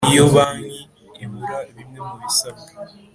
Iyo 0.09 0.23
banki 0.33 0.81
ibura 1.23 1.57
bimwe 1.75 1.99
mu 2.07 2.15
bisabwa 2.21 2.71